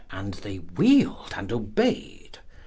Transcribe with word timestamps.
and 0.09 0.33
they 0.33 0.55
wheel'd 0.57 1.31
and 1.37 1.51
obey'd. 1.51 2.39